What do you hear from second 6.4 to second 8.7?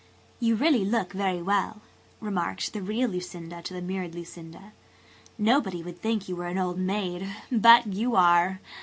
an old maid. But you are.